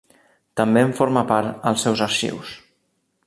També 0.61 0.81
en 0.87 0.95
forma 0.99 1.23
part 1.33 1.69
els 1.73 1.87
seus 1.87 2.05
arxius. 2.09 2.57